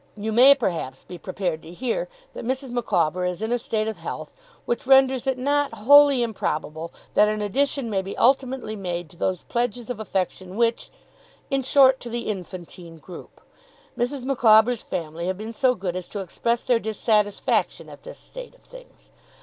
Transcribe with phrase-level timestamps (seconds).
[0.17, 2.71] You may, perhaps, be prepared to hear that Mrs.
[2.71, 4.33] Micawber is in a state of health
[4.65, 9.43] which renders it not wholly improbable that an addition may be ultimately made to those
[9.43, 10.89] pledges of affection which
[11.51, 13.41] in short, to the infantine group.
[13.95, 14.23] Mrs.
[14.23, 18.61] Micawber's family have been so good as to express their dissatisfaction at this state of
[18.61, 19.11] things.